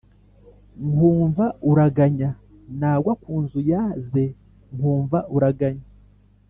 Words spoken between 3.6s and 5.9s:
yaze nkumva uraganya,